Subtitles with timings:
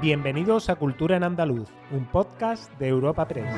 [0.00, 3.52] Bienvenidos a Cultura en Andaluz, un podcast de Europa Press.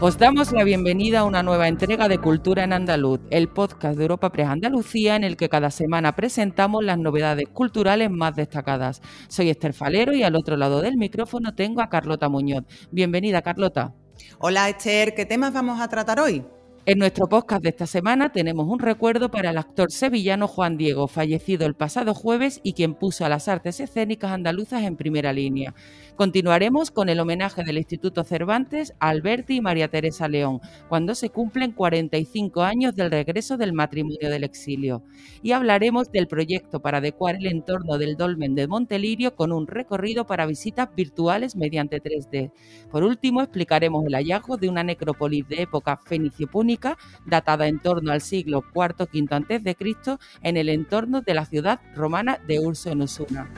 [0.00, 4.04] Os damos la bienvenida a una nueva entrega de Cultura en Andaluz, el podcast de
[4.04, 9.02] Europa Press Andalucía en el que cada semana presentamos las novedades culturales más destacadas.
[9.28, 12.64] Soy Esther Falero y al otro lado del micrófono tengo a Carlota Muñoz.
[12.90, 13.92] Bienvenida, Carlota.
[14.38, 15.14] Hola, Esther.
[15.14, 16.42] ¿Qué temas vamos a tratar hoy?
[16.90, 21.06] En nuestro podcast de esta semana tenemos un recuerdo para el actor sevillano Juan Diego,
[21.06, 25.74] fallecido el pasado jueves y quien puso a las artes escénicas andaluzas en primera línea.
[26.16, 31.28] Continuaremos con el homenaje del Instituto Cervantes a Alberti y María Teresa León, cuando se
[31.28, 35.02] cumplen 45 años del regreso del matrimonio del exilio.
[35.42, 40.26] Y hablaremos del proyecto para adecuar el entorno del dolmen de Montelirio con un recorrido
[40.26, 42.50] para visitas virtuales mediante 3D.
[42.90, 46.77] Por último, explicaremos el hallazgo de una necrópolis de época fenicio-púnica
[47.26, 50.18] datada en torno al siglo IV-V a.C.
[50.42, 53.48] en el entorno de la ciudad romana de Urso en Osuna.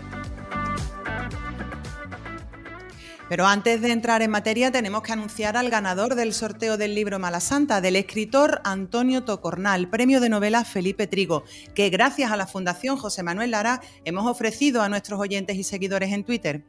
[3.30, 7.20] Pero antes de entrar en materia tenemos que anunciar al ganador del sorteo del libro
[7.20, 12.48] Mala Santa, del escritor Antonio Tocornal, premio de novela Felipe Trigo, que gracias a la
[12.48, 16.64] Fundación José Manuel Lara hemos ofrecido a nuestros oyentes y seguidores en Twitter.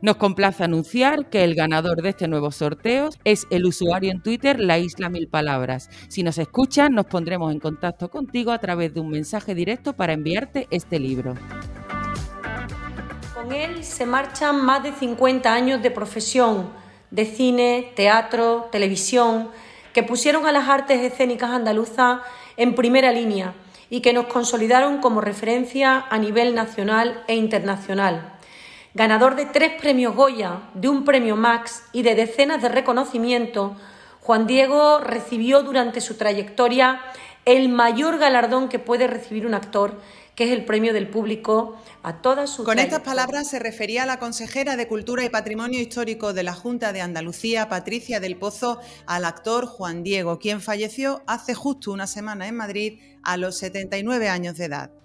[0.00, 4.58] Nos complace anunciar que el ganador de este nuevo sorteo es el usuario en Twitter
[4.58, 5.88] La Isla Mil Palabras.
[6.08, 10.12] Si nos escuchan, nos pondremos en contacto contigo a través de un mensaje directo para
[10.12, 11.34] enviarte este libro.
[13.34, 16.70] Con él se marchan más de 50 años de profesión,
[17.10, 19.50] de cine, teatro, televisión,
[19.92, 22.20] que pusieron a las artes escénicas andaluzas
[22.56, 23.54] en primera línea
[23.90, 28.31] y que nos consolidaron como referencia a nivel nacional e internacional.
[28.94, 33.72] Ganador de tres premios Goya, de un premio Max y de decenas de reconocimientos,
[34.20, 37.00] Juan Diego recibió durante su trayectoria
[37.46, 39.98] el mayor galardón que puede recibir un actor
[40.34, 42.64] que es el premio del público a todas sus.
[42.64, 46.92] Con estas palabras se refería la consejera de Cultura y Patrimonio Histórico de la Junta
[46.92, 52.46] de Andalucía, Patricia del Pozo, al actor Juan Diego, quien falleció hace justo una semana
[52.46, 55.01] en Madrid a los 79 años de edad.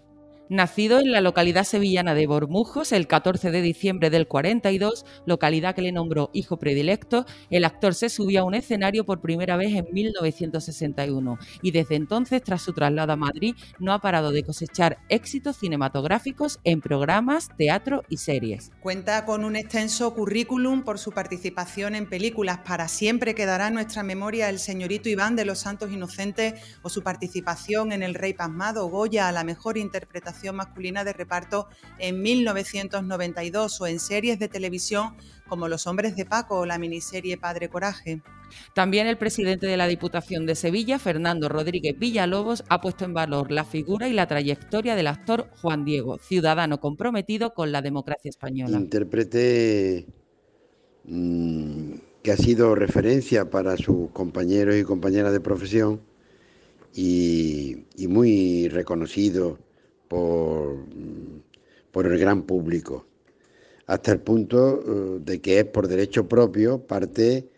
[0.50, 5.82] Nacido en la localidad sevillana de Bormujos el 14 de diciembre del 42, localidad que
[5.82, 9.88] le nombró hijo predilecto, el actor se subió a un escenario por primera vez en
[9.92, 15.58] 1961 y desde entonces, tras su traslado a Madrid, no ha parado de cosechar éxitos
[15.58, 18.72] cinematográficos en programas, teatro y series.
[18.80, 22.60] Cuenta con un extenso currículum por su participación en películas.
[22.60, 26.54] Para siempre quedará en nuestra memoria El señorito Iván de los Santos Inocentes
[26.84, 31.68] o su participación en El Rey Pasmado Goya a la mejor interpretación masculina de reparto
[32.00, 35.16] en 1992 o en series de televisión
[35.48, 38.22] como Los Hombres de Paco o la miniserie Padre Coraje.
[38.74, 43.52] También el presidente de la Diputación de Sevilla, Fernando Rodríguez Villalobos, ha puesto en valor
[43.52, 48.78] la figura y la trayectoria del actor Juan Diego, ciudadano comprometido con la democracia española.
[48.78, 50.06] Intérprete
[51.06, 51.94] mm,
[52.24, 56.02] que ha sido referencia para sus compañeros y compañeras de profesión
[56.94, 59.60] y, y muy reconocido
[60.08, 60.86] por,
[62.06, 63.06] el gran público,
[63.88, 67.50] hasta el punto eh, de que es por derecho propio parte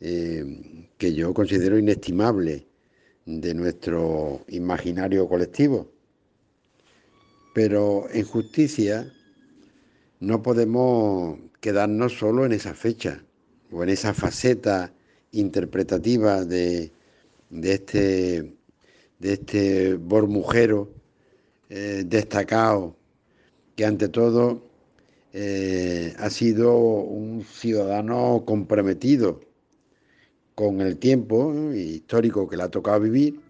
[0.00, 2.66] eh, que yo considero inestimable
[3.26, 5.90] de nuestro imaginario colectivo.
[7.54, 9.12] Pero en justicia
[10.20, 13.24] no podemos quedarnos solo en esa fecha
[13.72, 14.92] o en esa faceta
[15.32, 16.92] interpretativa de,
[17.50, 18.54] de este,
[19.18, 20.97] de este bormujero
[21.68, 22.96] eh, destacado,
[23.76, 24.62] que ante todo
[25.32, 29.40] eh, ha sido un ciudadano comprometido
[30.54, 33.47] con el tiempo histórico que le ha tocado vivir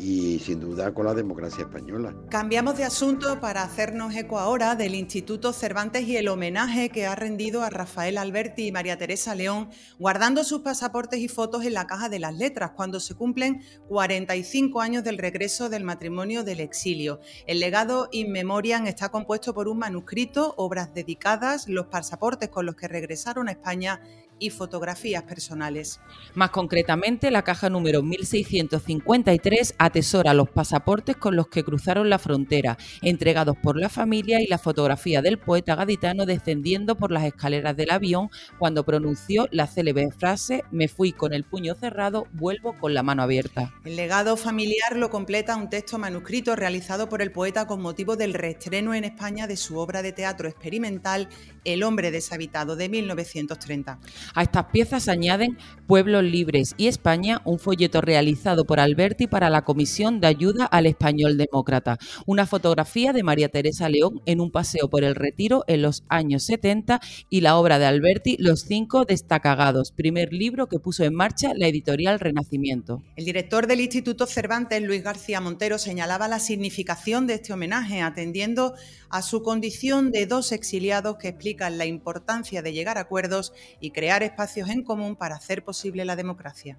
[0.00, 2.14] y sin duda con la democracia española.
[2.30, 7.14] Cambiamos de asunto para hacernos eco ahora del Instituto Cervantes y el homenaje que ha
[7.14, 9.68] rendido a Rafael Alberti y María Teresa León,
[9.98, 14.80] guardando sus pasaportes y fotos en la caja de las letras cuando se cumplen 45
[14.80, 17.20] años del regreso del matrimonio del exilio.
[17.46, 22.74] El legado In Memoriam está compuesto por un manuscrito, obras dedicadas, los pasaportes con los
[22.74, 24.00] que regresaron a España
[24.40, 26.00] y fotografías personales.
[26.34, 32.76] Más concretamente, la caja número 1653 atesora los pasaportes con los que cruzaron la frontera,
[33.02, 37.90] entregados por la familia y la fotografía del poeta gaditano descendiendo por las escaleras del
[37.90, 43.02] avión cuando pronunció la célebre frase Me fui con el puño cerrado, vuelvo con la
[43.02, 43.72] mano abierta.
[43.84, 48.34] El legado familiar lo completa un texto manuscrito realizado por el poeta con motivo del
[48.34, 51.28] reestreno en España de su obra de teatro experimental
[51.64, 53.98] El hombre deshabitado de 1930.
[54.34, 59.50] A estas piezas se añaden Pueblos Libres y España, un folleto realizado por Alberti para
[59.50, 64.52] la Comisión de Ayuda al Español Demócrata, una fotografía de María Teresa León en un
[64.52, 69.04] paseo por el Retiro en los años 70 y la obra de Alberti Los cinco
[69.04, 73.02] destacagados, primer libro que puso en marcha la editorial Renacimiento.
[73.16, 78.74] El director del Instituto Cervantes, Luis García Montero, señalaba la significación de este homenaje, atendiendo
[79.10, 83.90] a su condición de dos exiliados que explican la importancia de llegar a acuerdos y
[83.90, 86.78] crear espacios en común para hacer posible la democracia.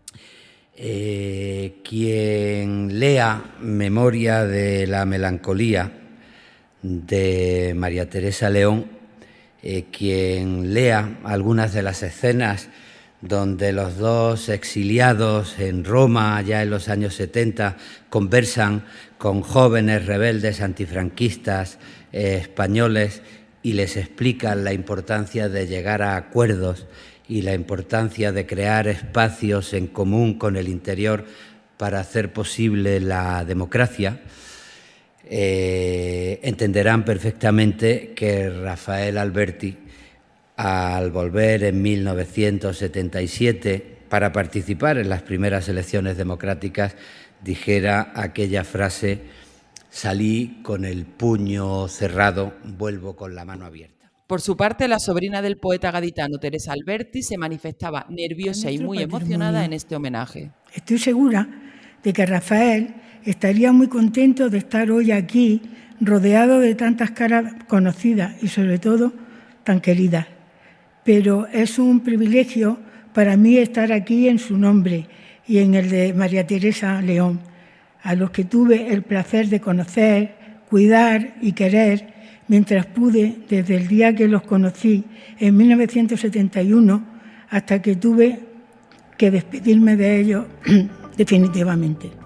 [0.76, 5.92] Eh, quien lea Memoria de la Melancolía
[6.82, 8.86] de María Teresa León,
[9.62, 12.70] eh, quien lea algunas de las escenas
[13.22, 17.78] donde los dos exiliados en Roma, ya en los años 70,
[18.10, 18.84] conversan
[19.18, 21.78] con jóvenes rebeldes antifranquistas
[22.12, 23.22] eh, españoles
[23.64, 26.88] y les explican la importancia de llegar a acuerdos
[27.28, 31.26] y la importancia de crear espacios en común con el interior
[31.78, 34.20] para hacer posible la democracia,
[35.26, 39.78] eh, entenderán perfectamente que Rafael Alberti,
[40.62, 46.96] al volver en 1977 para participar en las primeras elecciones democráticas,
[47.44, 49.22] dijera aquella frase,
[49.90, 54.12] salí con el puño cerrado, vuelvo con la mano abierta.
[54.28, 59.00] Por su parte, la sobrina del poeta gaditano Teresa Alberti se manifestaba nerviosa y muy
[59.00, 60.52] emocionada en este homenaje.
[60.76, 61.50] Estoy segura
[62.04, 62.94] de que Rafael
[63.26, 65.64] estaría muy contento de estar hoy aquí,
[66.00, 69.12] rodeado de tantas caras conocidas y sobre todo
[69.64, 70.28] tan queridas.
[71.04, 72.78] Pero es un privilegio
[73.14, 75.08] para mí estar aquí en su nombre
[75.48, 77.40] y en el de María Teresa León,
[78.04, 80.36] a los que tuve el placer de conocer,
[80.70, 82.14] cuidar y querer
[82.48, 85.04] mientras pude desde el día que los conocí
[85.40, 87.06] en 1971
[87.50, 88.40] hasta que tuve
[89.18, 90.46] que despedirme de ellos
[91.18, 92.21] definitivamente.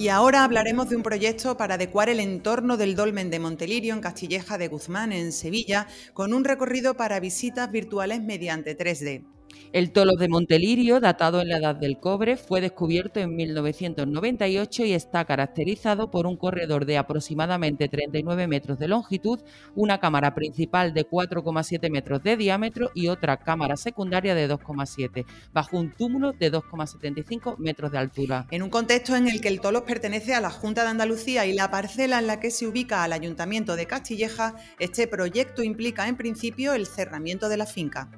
[0.00, 4.00] Y ahora hablaremos de un proyecto para adecuar el entorno del Dolmen de Montelirio en
[4.00, 9.26] Castilleja de Guzmán, en Sevilla, con un recorrido para visitas virtuales mediante 3D.
[9.72, 14.94] El tolo de Montelirio, datado en la Edad del Cobre, fue descubierto en 1998 y
[14.94, 19.38] está caracterizado por un corredor de aproximadamente 39 metros de longitud,
[19.76, 25.78] una cámara principal de 4,7 metros de diámetro y otra cámara secundaria de 2,7, bajo
[25.78, 28.46] un túmulo de 2,75 metros de altura.
[28.50, 31.52] En un contexto en el que el tolo pertenece a la Junta de Andalucía y
[31.52, 36.16] la parcela en la que se ubica al Ayuntamiento de Castilleja, este proyecto implica en
[36.16, 38.10] principio el cerramiento de la finca.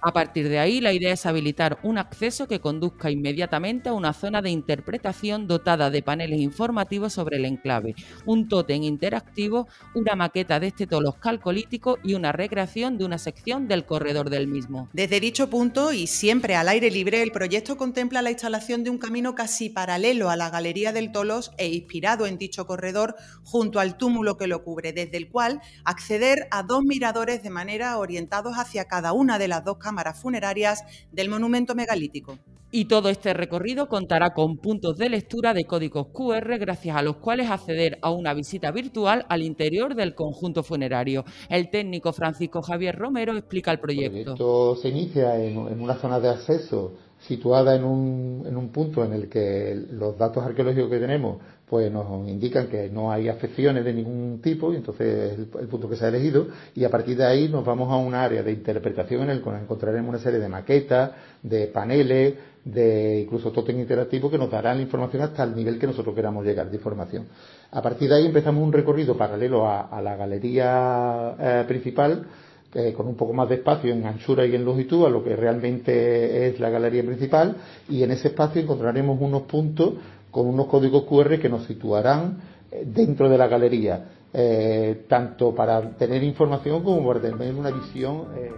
[0.00, 4.12] A partir de ahí, la idea es habilitar un acceso que conduzca inmediatamente a una
[4.12, 7.94] zona de interpretación dotada de paneles informativos sobre el enclave,
[8.24, 13.68] un tótem interactivo, una maqueta de este tolos calcolítico y una recreación de una sección
[13.68, 14.88] del corredor del mismo.
[14.92, 18.98] Desde dicho punto, y siempre al aire libre, el proyecto contempla la instalación de un
[18.98, 23.96] camino casi paralelo a la Galería del Tolos e inspirado en dicho corredor junto al
[23.96, 28.84] túmulo que lo cubre, desde el cual acceder a dos miradores de manera orientados hacia
[28.84, 32.36] cada una de las dos cámaras funerarias del monumento megalítico.
[32.72, 37.18] Y todo este recorrido contará con puntos de lectura de códigos QR gracias a los
[37.18, 41.24] cuales acceder a una visita virtual al interior del conjunto funerario.
[41.48, 44.32] El técnico Francisco Javier Romero explica el proyecto.
[44.32, 49.12] Esto se inicia en, una zona de acceso situada en un, en un punto en
[49.12, 53.92] el que los datos arqueológicos que tenemos pues nos indican que no hay afecciones de
[53.92, 57.24] ningún tipo, y entonces es el, punto que se ha elegido, y a partir de
[57.24, 60.48] ahí nos vamos a un área de interpretación en el que encontraremos una serie de
[60.48, 61.10] maquetas,
[61.42, 65.86] de paneles, de incluso totem interactivo que nos darán la información hasta el nivel que
[65.86, 67.26] nosotros queramos llegar de información.
[67.72, 72.26] A partir de ahí empezamos un recorrido paralelo a, la galería eh, principal,
[72.78, 75.34] eh, con un poco más de espacio en anchura y en longitud a lo que
[75.34, 77.56] realmente es la galería principal,
[77.88, 79.94] y en ese espacio encontraremos unos puntos
[80.30, 82.38] con unos códigos QR que nos situarán
[82.70, 88.26] eh, dentro de la galería, eh, tanto para tener información como para tener una visión.
[88.36, 88.52] Eh,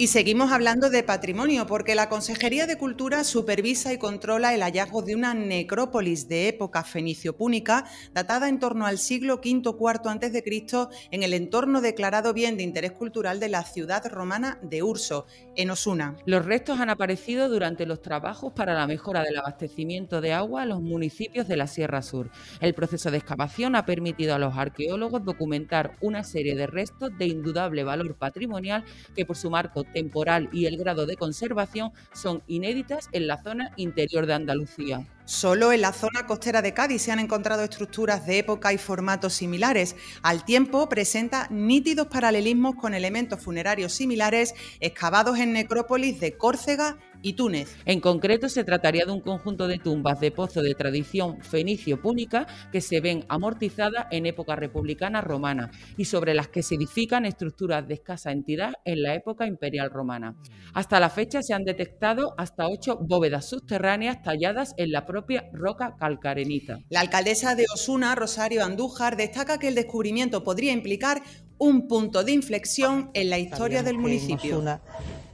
[0.00, 5.02] y seguimos hablando de patrimonio, porque la Consejería de Cultura supervisa y controla el hallazgo
[5.02, 11.22] de una necrópolis de época fenicio-púnica, datada en torno al siglo V IV a.C., en
[11.24, 15.26] el entorno declarado bien de interés cultural de la ciudad romana de Urso,
[15.56, 16.16] en Osuna.
[16.26, 20.66] Los restos han aparecido durante los trabajos para la mejora del abastecimiento de agua a
[20.66, 22.30] los municipios de la Sierra Sur.
[22.60, 27.26] El proceso de excavación ha permitido a los arqueólogos documentar una serie de restos de
[27.26, 28.84] indudable valor patrimonial
[29.16, 33.72] que por su marco temporal y el grado de conservación son inéditas en la zona
[33.76, 35.06] interior de Andalucía.
[35.24, 39.34] Solo en la zona costera de Cádiz se han encontrado estructuras de época y formatos
[39.34, 39.94] similares.
[40.22, 47.34] Al tiempo, presenta nítidos paralelismos con elementos funerarios similares excavados en necrópolis de Córcega y
[47.34, 47.76] Túnez.
[47.84, 52.80] En concreto, se trataría de un conjunto de tumbas de pozo de tradición fenicio-púnica que
[52.80, 57.94] se ven amortizadas en época republicana romana y sobre las que se edifican estructuras de
[57.94, 60.36] escasa entidad en la época imperial romana.
[60.74, 65.96] Hasta la fecha se han detectado hasta ocho bóvedas subterráneas talladas en la propia roca
[65.98, 66.78] calcarenita.
[66.88, 71.22] La alcaldesa de Osuna, Rosario Andújar, destaca que el descubrimiento podría implicar
[71.58, 74.62] un punto de inflexión en la historia del municipio.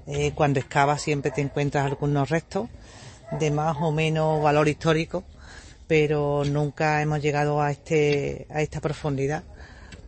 [0.07, 2.69] Eh, cuando excavas siempre te encuentras algunos restos
[3.39, 5.25] de más o menos valor histórico,
[5.87, 9.45] pero nunca hemos llegado a, este, a esta profundidad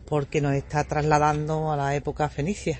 [0.07, 2.79] porque nos está trasladando a la época fenicia.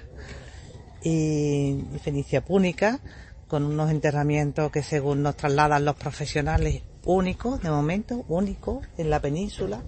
[1.03, 3.00] Y, fenicia púnica
[3.47, 9.21] con unos enterramientos que según nos trasladan los profesionales únicos, de momento, únicos en la
[9.21, 9.81] península,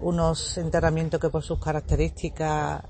[0.00, 2.82] unos enterramientos que por sus características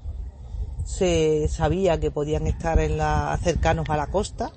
[0.85, 4.53] se sabía que podían estar en la, cercanos a la costa,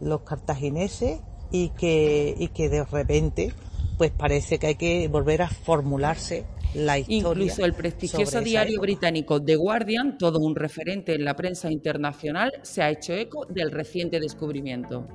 [0.00, 3.52] los cartagineses, y que, y que de repente
[3.98, 7.18] pues parece que hay que volver a formularse la historia.
[7.18, 12.82] Incluso el prestigioso diario británico The Guardian, todo un referente en la prensa internacional, se
[12.82, 15.06] ha hecho eco del reciente descubrimiento.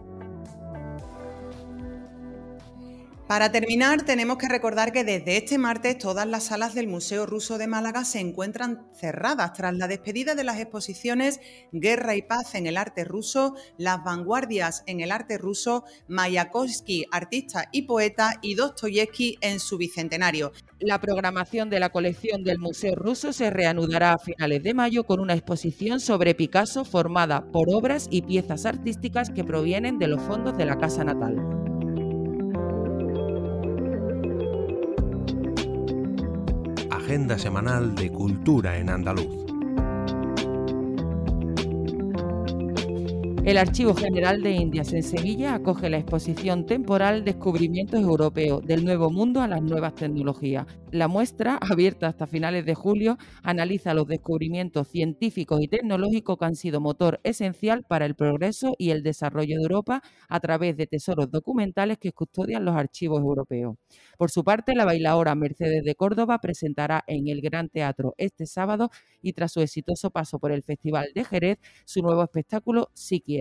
[3.27, 7.58] Para terminar, tenemos que recordar que desde este martes todas las salas del Museo Ruso
[7.58, 11.39] de Málaga se encuentran cerradas tras la despedida de las exposiciones
[11.72, 17.67] Guerra y Paz en el arte ruso, Las vanguardias en el arte ruso, Mayakovsky, artista
[17.72, 20.51] y poeta, y Dostoyevsky en su bicentenario.
[20.79, 25.20] La programación de la colección del Museo Ruso se reanudará a finales de mayo con
[25.20, 30.55] una exposición sobre Picasso formada por obras y piezas artísticas que provienen de los fondos
[30.55, 31.64] de la casa natal.
[37.15, 39.44] Agenda semanal de cultura en andaluz.
[43.45, 49.11] El Archivo General de Indias en Sevilla acoge la exposición temporal Descubrimientos Europeos del Nuevo
[49.11, 50.65] Mundo a las Nuevas Tecnologías.
[50.89, 56.55] La muestra, abierta hasta finales de julio, analiza los descubrimientos científicos y tecnológicos que han
[56.55, 61.29] sido motor esencial para el progreso y el desarrollo de Europa a través de tesoros
[61.29, 63.75] documentales que custodian los archivos europeos.
[64.17, 68.89] Por su parte, la bailaora Mercedes de Córdoba presentará en el Gran Teatro este sábado
[69.21, 73.35] y tras su exitoso paso por el Festival de Jerez, su nuevo espectáculo Psiqui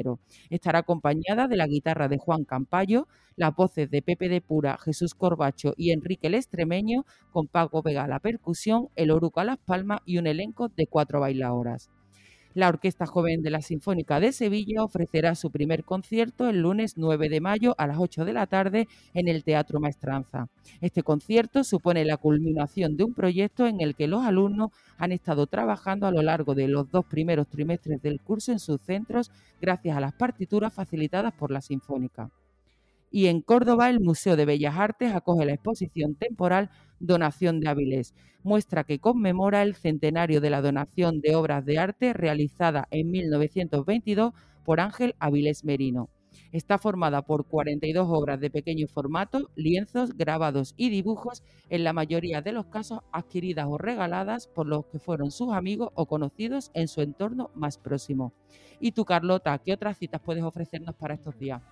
[0.50, 5.14] Estará acompañada de la guitarra de Juan Campayo, las voces de Pepe de Pura, Jesús
[5.14, 10.00] Corbacho y Enrique el Extremeño, con Paco Vega la percusión, el Oruco a las palmas
[10.04, 11.90] y un elenco de cuatro bailadoras.
[12.54, 17.28] La Orquesta Joven de la Sinfónica de Sevilla ofrecerá su primer concierto el lunes 9
[17.28, 20.46] de mayo a las 8 de la tarde en el Teatro Maestranza.
[20.80, 25.48] Este concierto supone la culminación de un proyecto en el que los alumnos han estado
[25.48, 29.96] trabajando a lo largo de los dos primeros trimestres del curso en sus centros gracias
[29.96, 32.30] a las partituras facilitadas por la Sinfónica
[33.14, 38.12] y en Córdoba el Museo de Bellas Artes acoge la exposición temporal Donación de Avilés,
[38.42, 44.32] muestra que conmemora el centenario de la donación de obras de arte realizada en 1922
[44.64, 46.10] por Ángel Avilés Merino.
[46.50, 52.42] Está formada por 42 obras de pequeño formato, lienzos, grabados y dibujos, en la mayoría
[52.42, 56.88] de los casos adquiridas o regaladas por los que fueron sus amigos o conocidos en
[56.88, 58.32] su entorno más próximo.
[58.80, 61.62] ¿Y tú, Carlota, qué otras citas puedes ofrecernos para estos días?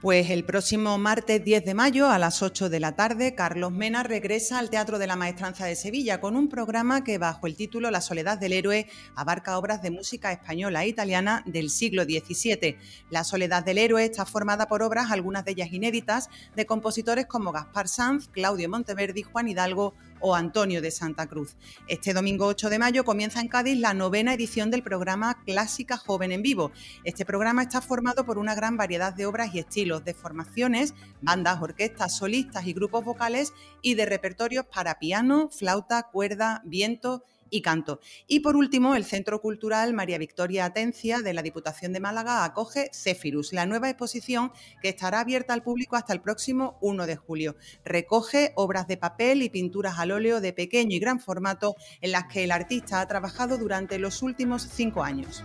[0.00, 4.04] Pues el próximo martes 10 de mayo a las 8 de la tarde, Carlos Mena
[4.04, 7.90] regresa al Teatro de la Maestranza de Sevilla con un programa que bajo el título
[7.90, 8.86] La Soledad del Héroe
[9.16, 12.78] abarca obras de música española e italiana del siglo XVII.
[13.10, 17.50] La Soledad del Héroe está formada por obras, algunas de ellas inéditas, de compositores como
[17.50, 21.56] Gaspar Sanz, Claudio Monteverdi, Juan Hidalgo o Antonio de Santa Cruz.
[21.86, 26.32] Este domingo 8 de mayo comienza en Cádiz la novena edición del programa Clásica Joven
[26.32, 26.72] en Vivo.
[27.04, 31.60] Este programa está formado por una gran variedad de obras y estilos, de formaciones, bandas,
[31.60, 38.00] orquestas, solistas y grupos vocales y de repertorios para piano, flauta, cuerda, viento y canto.
[38.26, 42.90] Y por último, el Centro Cultural María Victoria Atencia de la Diputación de Málaga acoge
[42.92, 44.52] Cefirus, la nueva exposición
[44.82, 47.56] que estará abierta al público hasta el próximo 1 de julio.
[47.84, 52.24] Recoge obras de papel y pinturas al óleo de pequeño y gran formato en las
[52.24, 55.44] que el artista ha trabajado durante los últimos cinco años.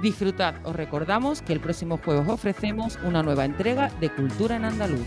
[0.00, 5.06] Disfrutad, os recordamos que el próximo jueves ofrecemos una nueva entrega de Cultura en Andaluz.